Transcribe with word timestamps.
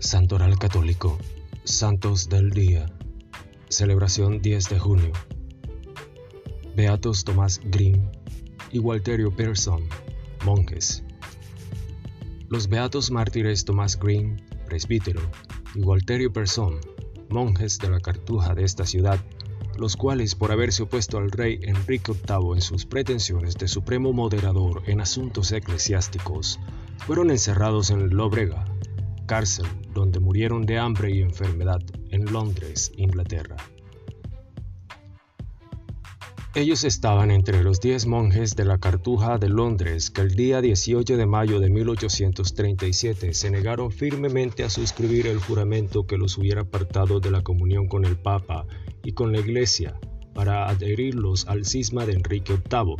Santoral 0.00 0.56
Católico, 0.60 1.18
Santos 1.64 2.28
del 2.28 2.50
Día, 2.50 2.86
celebración 3.68 4.40
10 4.40 4.68
de 4.68 4.78
junio. 4.78 5.12
Beatos 6.76 7.24
Tomás 7.24 7.60
Green 7.64 8.08
y 8.70 8.78
Walterio 8.78 9.34
Pearson, 9.34 9.82
monjes. 10.44 11.02
Los 12.48 12.68
beatos 12.68 13.10
mártires 13.10 13.64
Tomás 13.64 13.98
Green, 13.98 14.40
presbítero, 14.66 15.20
y 15.74 15.80
Walterio 15.80 16.32
Pearson, 16.32 16.78
monjes 17.28 17.78
de 17.78 17.90
la 17.90 17.98
cartuja 17.98 18.54
de 18.54 18.62
esta 18.62 18.86
ciudad, 18.86 19.18
los 19.76 19.96
cuales 19.96 20.36
por 20.36 20.52
haberse 20.52 20.84
opuesto 20.84 21.18
al 21.18 21.32
rey 21.32 21.58
Enrique 21.62 22.12
VIII 22.12 22.54
en 22.54 22.60
sus 22.62 22.86
pretensiones 22.86 23.56
de 23.56 23.66
supremo 23.66 24.12
moderador 24.12 24.84
en 24.86 25.00
asuntos 25.00 25.50
eclesiásticos, 25.50 26.60
fueron 26.98 27.30
encerrados 27.30 27.90
en 27.90 28.10
Lóbrega, 28.10 28.64
cárcel 29.28 29.66
donde 29.94 30.18
murieron 30.18 30.66
de 30.66 30.78
hambre 30.78 31.14
y 31.14 31.20
enfermedad 31.20 31.80
en 32.10 32.24
Londres, 32.32 32.90
Inglaterra. 32.96 33.56
Ellos 36.54 36.82
estaban 36.82 37.30
entre 37.30 37.62
los 37.62 37.78
diez 37.78 38.06
monjes 38.06 38.56
de 38.56 38.64
la 38.64 38.78
Cartuja 38.78 39.38
de 39.38 39.48
Londres 39.48 40.10
que 40.10 40.22
el 40.22 40.34
día 40.34 40.60
18 40.60 41.16
de 41.16 41.26
mayo 41.26 41.60
de 41.60 41.68
1837 41.68 43.34
se 43.34 43.50
negaron 43.50 43.92
firmemente 43.92 44.64
a 44.64 44.70
suscribir 44.70 45.26
el 45.26 45.38
juramento 45.38 46.06
que 46.06 46.16
los 46.16 46.38
hubiera 46.38 46.62
apartado 46.62 47.20
de 47.20 47.30
la 47.30 47.42
comunión 47.42 47.86
con 47.86 48.06
el 48.06 48.16
Papa 48.16 48.66
y 49.04 49.12
con 49.12 49.30
la 49.30 49.40
Iglesia 49.40 50.00
para 50.34 50.68
adherirlos 50.68 51.46
al 51.48 51.66
cisma 51.66 52.06
de 52.06 52.14
Enrique 52.14 52.54
VIII, 52.54 52.96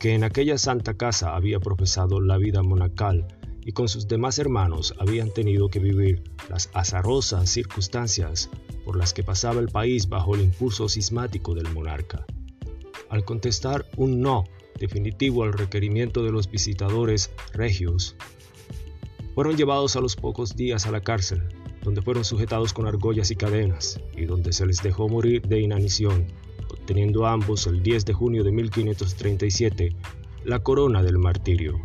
que 0.00 0.14
en 0.14 0.24
aquella 0.24 0.58
santa 0.58 0.94
casa 0.94 1.36
había 1.36 1.60
profesado 1.60 2.20
la 2.20 2.36
vida 2.36 2.62
monacal 2.62 3.37
y 3.68 3.72
con 3.72 3.86
sus 3.86 4.08
demás 4.08 4.38
hermanos 4.38 4.94
habían 4.98 5.30
tenido 5.30 5.68
que 5.68 5.78
vivir 5.78 6.22
las 6.48 6.70
azarosas 6.72 7.50
circunstancias 7.50 8.48
por 8.82 8.96
las 8.96 9.12
que 9.12 9.22
pasaba 9.22 9.60
el 9.60 9.68
país 9.68 10.08
bajo 10.08 10.34
el 10.34 10.40
impulso 10.40 10.88
sismático 10.88 11.54
del 11.54 11.70
monarca. 11.74 12.24
Al 13.10 13.26
contestar 13.26 13.84
un 13.98 14.22
no 14.22 14.44
definitivo 14.80 15.42
al 15.42 15.52
requerimiento 15.52 16.22
de 16.22 16.32
los 16.32 16.50
visitadores 16.50 17.30
regios, 17.52 18.16
fueron 19.34 19.54
llevados 19.58 19.96
a 19.96 20.00
los 20.00 20.16
pocos 20.16 20.56
días 20.56 20.86
a 20.86 20.90
la 20.90 21.02
cárcel, 21.02 21.42
donde 21.84 22.00
fueron 22.00 22.24
sujetados 22.24 22.72
con 22.72 22.86
argollas 22.86 23.30
y 23.30 23.36
cadenas, 23.36 24.00
y 24.16 24.24
donde 24.24 24.54
se 24.54 24.64
les 24.64 24.82
dejó 24.82 25.10
morir 25.10 25.42
de 25.42 25.60
inanición, 25.60 26.26
obteniendo 26.70 27.26
ambos 27.26 27.66
el 27.66 27.82
10 27.82 28.06
de 28.06 28.14
junio 28.14 28.44
de 28.44 28.50
1537 28.50 29.94
la 30.46 30.60
corona 30.60 31.02
del 31.02 31.18
martirio 31.18 31.78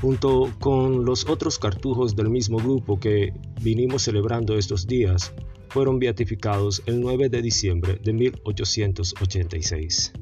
junto 0.00 0.50
con 0.58 1.04
los 1.04 1.28
otros 1.28 1.58
cartujos 1.58 2.16
del 2.16 2.30
mismo 2.30 2.58
grupo 2.58 3.00
que 3.00 3.32
vinimos 3.62 4.02
celebrando 4.02 4.56
estos 4.56 4.86
días, 4.86 5.32
fueron 5.68 5.98
beatificados 5.98 6.82
el 6.86 7.00
9 7.00 7.28
de 7.28 7.42
diciembre 7.42 8.00
de 8.02 8.12
1886. 8.12 10.12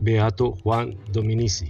Beato 0.00 0.52
Juan 0.62 0.96
Dominici 1.12 1.68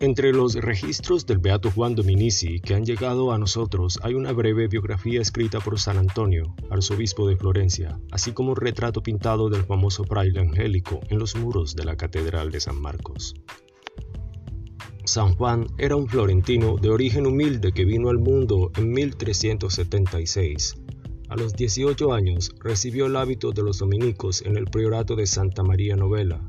Entre 0.00 0.32
los 0.32 0.54
registros 0.54 1.26
del 1.26 1.38
Beato 1.38 1.70
Juan 1.70 1.94
Dominici 1.94 2.60
que 2.60 2.74
han 2.74 2.86
llegado 2.86 3.32
a 3.32 3.38
nosotros 3.38 4.00
hay 4.02 4.14
una 4.14 4.32
breve 4.32 4.66
biografía 4.66 5.20
escrita 5.20 5.60
por 5.60 5.78
San 5.78 5.98
Antonio, 5.98 6.54
arzobispo 6.70 7.28
de 7.28 7.36
Florencia, 7.36 8.00
así 8.10 8.32
como 8.32 8.50
un 8.50 8.56
retrato 8.56 9.02
pintado 9.02 9.50
del 9.50 9.64
famoso 9.64 10.04
fraile 10.04 10.40
angélico 10.40 11.00
en 11.08 11.18
los 11.18 11.36
muros 11.36 11.76
de 11.76 11.84
la 11.84 11.96
Catedral 11.96 12.50
de 12.50 12.60
San 12.60 12.80
Marcos. 12.80 13.34
San 15.06 15.36
Juan 15.36 15.68
era 15.78 15.94
un 15.94 16.08
florentino 16.08 16.78
de 16.78 16.90
origen 16.90 17.26
humilde 17.26 17.70
que 17.70 17.84
vino 17.84 18.08
al 18.08 18.18
mundo 18.18 18.72
en 18.76 18.90
1376. 18.90 20.74
A 21.28 21.36
los 21.36 21.52
18 21.52 22.12
años 22.12 22.52
recibió 22.58 23.06
el 23.06 23.14
hábito 23.14 23.52
de 23.52 23.62
los 23.62 23.78
dominicos 23.78 24.42
en 24.42 24.56
el 24.56 24.64
priorato 24.64 25.14
de 25.14 25.28
Santa 25.28 25.62
María 25.62 25.94
Novela, 25.94 26.40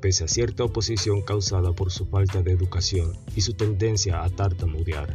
pese 0.00 0.24
a 0.24 0.28
cierta 0.28 0.64
oposición 0.64 1.20
causada 1.20 1.74
por 1.74 1.90
su 1.90 2.06
falta 2.06 2.40
de 2.40 2.52
educación 2.52 3.12
y 3.36 3.42
su 3.42 3.52
tendencia 3.52 4.24
a 4.24 4.30
tartamudear. 4.30 5.14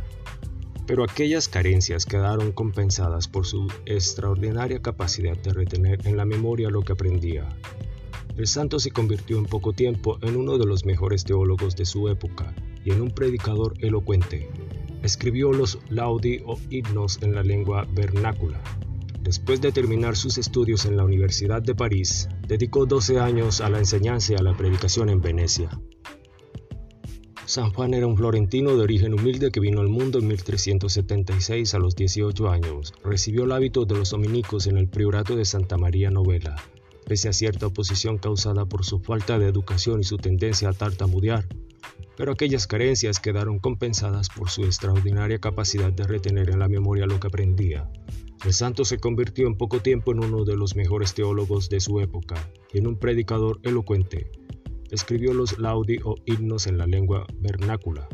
Pero 0.86 1.03
aquellas 1.03 1.48
carencias 1.48 2.06
quedaron 2.06 2.52
compensadas 2.52 3.28
por 3.28 3.48
su 3.48 3.66
extraordinaria 3.88 4.84
capacidad 4.84 5.36
de 5.36 5.52
retener 5.52 6.06
en 6.06 6.16
la 6.16 6.26
memoria 6.26 6.70
lo 6.70 6.84
que 6.84 6.94
aprendía. 6.94 7.50
El 8.38 8.46
santo 8.46 8.80
se 8.80 8.92
convirtió 8.92 9.40
en 9.40 9.46
poco 9.46 9.74
tiempo 9.74 10.20
en 10.22 10.36
uno 10.36 10.59
de 10.59 10.68
los 10.68 10.86
mejores 10.86 11.24
teólogos 11.24 11.76
de 11.76 11.86
su 11.86 12.08
época 12.08 12.53
y 12.84 12.92
en 12.92 13.02
un 13.02 13.12
predicador 13.12 13.74
elocuente. 13.80 14.50
Escribió 15.02 15.52
los 15.52 15.80
laudi 15.90 16.42
o 16.46 16.58
himnos 16.70 17.22
en 17.22 17.36
la 17.36 17.44
lengua 17.44 17.88
vernácula. 17.94 18.62
Después 19.22 19.62
de 19.62 19.72
terminar 19.72 20.18
sus 20.18 20.38
estudios 20.38 20.86
en 20.86 20.98
la 20.98 21.06
Universidad 21.06 21.62
de 21.62 21.76
París, 21.76 22.28
dedicó 22.48 22.86
12 22.86 23.20
años 23.20 23.62
a 23.62 23.70
la 23.70 23.80
enseñanza 23.80 24.34
y 24.34 24.36
a 24.36 24.44
la 24.44 24.56
predicación 24.56 25.10
en 25.10 25.22
Venecia. 25.22 25.70
San 27.46 27.72
Juan 27.72 27.94
era 27.94 28.08
un 28.08 28.18
florentino 28.18 28.76
de 28.76 28.84
origen 28.84 29.14
humilde 29.14 29.52
que 29.52 29.60
vino 29.60 29.82
al 29.82 29.90
mundo 29.90 30.20
en 30.20 30.28
1376 30.28 31.74
a 31.74 31.80
los 31.80 31.96
18 31.96 32.50
años. 32.50 32.94
Recibió 33.04 33.44
el 33.44 33.52
hábito 33.52 33.86
de 33.86 33.96
los 33.96 34.12
dominicos 34.12 34.68
en 34.68 34.78
el 34.78 34.88
priorato 34.88 35.36
de 35.36 35.46
Santa 35.46 35.78
María 35.78 36.10
Novela. 36.10 36.56
Pese 37.06 37.28
a 37.30 37.34
cierta 37.34 37.68
oposición 37.68 38.18
causada 38.18 38.66
por 38.66 38.86
su 38.86 39.00
falta 39.00 39.38
de 39.40 39.48
educación 39.48 40.00
y 40.00 40.04
su 40.04 40.18
tendencia 40.18 40.70
a 40.70 40.74
tartamudear, 40.74 41.46
pero 42.18 42.31
aquellas 42.31 42.68
carencias 42.68 43.19
quedaron 43.19 43.59
compensadas 43.59 44.29
por 44.29 44.50
su 44.50 44.63
extraordinaria 44.63 45.40
capacidad 45.40 45.91
de 45.91 46.03
retener 46.03 46.50
en 46.50 46.59
la 46.59 46.68
memoria 46.68 47.06
lo 47.06 47.19
que 47.19 47.28
aprendía. 47.28 47.90
El 48.46 48.53
santo 48.53 48.84
se 48.84 49.00
convirtió 49.00 49.47
en 49.47 49.57
poco 49.57 49.79
tiempo 49.79 50.12
en 50.12 50.23
uno 50.23 50.44
de 50.44 50.57
los 50.57 50.75
mejores 50.75 51.13
teólogos 51.13 51.69
de 51.69 51.79
su 51.79 52.02
época 52.02 52.35
y 52.73 52.79
en 52.79 52.88
un 52.88 52.97
predicador 52.97 53.59
elocuente. 53.63 54.29
Escribió 54.91 55.34
los 55.34 55.57
laudi 55.59 56.00
o 56.03 56.16
himnos 56.25 56.68
en 56.68 56.78
la 56.78 56.85
lengua 56.85 57.25
vernácula. 57.40 58.07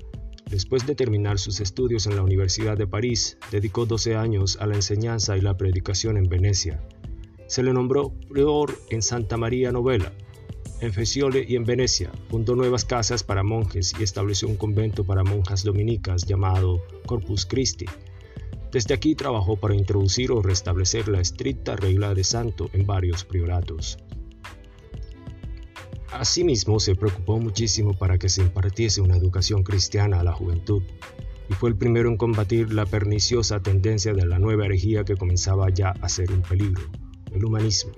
Después 0.50 0.86
de 0.88 0.96
terminar 0.96 1.38
sus 1.40 1.60
estudios 1.60 2.08
en 2.08 2.16
la 2.16 2.24
Universidad 2.24 2.78
de 2.78 2.88
París, 2.88 3.38
dedicó 3.52 3.86
12 3.86 4.16
años 4.16 4.58
a 4.60 4.68
la 4.68 4.76
enseñanza 4.76 5.38
y 5.38 5.42
la 5.42 5.58
predicación 5.58 6.18
en 6.18 6.30
Venecia. 6.30 6.82
Se 7.48 7.64
le 7.64 7.74
nombró 7.74 8.14
prior 8.30 8.76
en 8.90 9.02
Santa 9.02 9.36
María 9.38 9.72
Novela, 9.72 10.14
en 10.82 10.94
Fesiole 10.94 11.46
y 11.48 11.56
en 11.56 11.66
Venecia 11.66 12.12
fundó 12.30 12.56
nuevas 12.56 12.86
casas 12.86 13.24
para 13.24 13.44
monjes 13.44 13.94
y 14.00 14.04
estableció 14.04 14.48
un 14.48 14.56
convento 14.56 15.04
para 15.04 15.24
monjas 15.24 15.64
dominicas 15.64 16.26
llamado 16.26 16.82
Corpus 17.06 17.46
Christi. 17.46 17.86
Desde 18.72 18.94
aquí 18.94 19.16
trabajó 19.16 19.58
para 19.58 19.76
introducir 19.76 20.32
o 20.32 20.42
restablecer 20.42 21.08
la 21.08 21.22
estricta 21.22 21.76
regla 21.76 22.14
de 22.14 22.24
santo 22.24 22.70
en 22.74 22.86
varios 22.86 23.24
prioratos. 23.24 23.98
Asimismo, 26.12 26.80
se 26.80 26.96
preocupó 26.96 27.40
muchísimo 27.40 27.94
para 27.94 28.18
que 28.18 28.30
se 28.30 28.42
impartiese 28.42 29.02
una 29.02 29.16
educación 29.16 29.64
cristiana 29.64 30.20
a 30.20 30.24
la 30.24 30.34
juventud, 30.34 30.84
y 31.50 31.54
fue 31.54 31.70
el 31.70 31.76
primero 31.76 32.10
en 32.10 32.18
combatir 32.18 32.74
la 32.74 32.86
perniciosa 32.86 33.60
tendencia 33.62 34.14
de 34.14 34.26
la 34.26 34.40
nueva 34.40 34.66
herejía 34.66 35.04
que 35.04 35.18
comenzaba 35.18 35.70
ya 35.70 35.90
a 35.90 36.10
ser 36.10 36.32
un 36.32 36.42
peligro, 36.42 36.84
el 37.32 37.46
humanismo. 37.46 37.92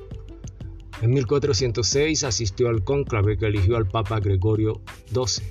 En 1.01 1.09
1406 1.09 2.23
asistió 2.23 2.69
al 2.69 2.83
cónclave 2.83 3.35
que 3.35 3.47
eligió 3.47 3.75
al 3.75 3.87
Papa 3.87 4.19
Gregorio 4.19 4.83
XII. 5.07 5.43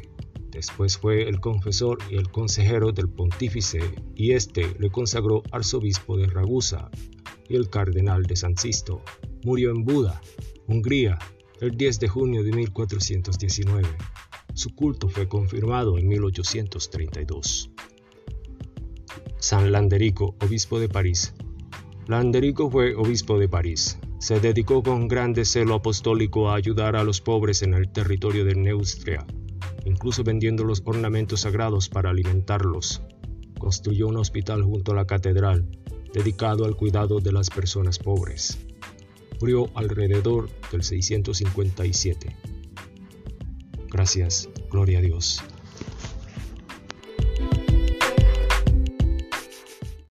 Después 0.52 0.96
fue 0.96 1.28
el 1.28 1.40
confesor 1.40 1.98
y 2.08 2.14
el 2.14 2.30
consejero 2.30 2.92
del 2.92 3.08
pontífice 3.08 3.80
y 4.14 4.30
este 4.32 4.76
le 4.78 4.90
consagró 4.90 5.42
arzobispo 5.50 6.16
de 6.16 6.28
Ragusa 6.28 6.88
y 7.48 7.56
el 7.56 7.68
cardenal 7.68 8.22
de 8.26 8.36
San 8.36 8.56
Sisto. 8.56 9.02
Murió 9.42 9.72
en 9.72 9.84
Buda, 9.84 10.20
Hungría, 10.68 11.18
el 11.60 11.76
10 11.76 11.98
de 11.98 12.08
junio 12.08 12.44
de 12.44 12.52
1419. 12.52 13.88
Su 14.54 14.72
culto 14.76 15.08
fue 15.08 15.26
confirmado 15.28 15.98
en 15.98 16.06
1832. 16.06 17.72
San 19.40 19.72
Landerico, 19.72 20.36
obispo 20.44 20.78
de 20.78 20.88
París. 20.88 21.34
Landerico 22.06 22.70
fue 22.70 22.94
obispo 22.94 23.36
de 23.36 23.48
París 23.48 23.98
se 24.20 24.38
dedicó 24.38 24.82
con 24.82 25.08
grande 25.08 25.46
celo 25.46 25.74
apostólico 25.74 26.50
a 26.50 26.54
ayudar 26.54 26.94
a 26.94 27.04
los 27.04 27.22
pobres 27.22 27.62
en 27.62 27.72
el 27.72 27.90
territorio 27.90 28.44
de 28.44 28.54
Neustria, 28.54 29.26
incluso 29.86 30.22
vendiendo 30.22 30.62
los 30.62 30.82
ornamentos 30.84 31.40
sagrados 31.40 31.88
para 31.88 32.10
alimentarlos. 32.10 33.00
Construyó 33.58 34.08
un 34.08 34.18
hospital 34.18 34.62
junto 34.62 34.92
a 34.92 34.96
la 34.96 35.06
catedral, 35.06 35.66
dedicado 36.12 36.66
al 36.66 36.76
cuidado 36.76 37.20
de 37.20 37.32
las 37.32 37.48
personas 37.48 37.98
pobres. 37.98 38.58
Murió 39.40 39.70
alrededor 39.74 40.50
del 40.70 40.82
657. 40.82 42.36
Gracias, 43.88 44.50
gloria 44.70 44.98
a 44.98 45.02
Dios. 45.02 45.42